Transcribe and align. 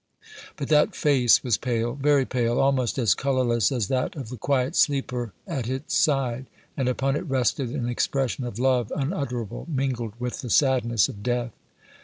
But 0.57 0.67
that 0.69 0.95
face 0.95 1.43
was 1.43 1.57
pale, 1.57 1.93
very 1.93 2.25
pale, 2.25 2.59
almost 2.59 2.97
as 2.97 3.13
colorless 3.13 3.71
as 3.71 3.87
that 3.89 4.15
of 4.15 4.29
the 4.29 4.35
quiet 4.37 4.75
sleeper 4.75 5.31
at 5.45 5.69
its 5.69 5.93
side, 5.95 6.47
and 6.75 6.89
upon 6.89 7.15
it 7.15 7.29
rested 7.29 7.69
an 7.69 7.87
expression 7.87 8.43
of 8.43 8.57
love 8.57 8.91
unutterable, 8.95 9.67
mingled 9.69 10.13
with 10.17 10.41
the 10.41 10.49
sadness 10.49 11.07
of 11.07 11.21
death. 11.21 11.51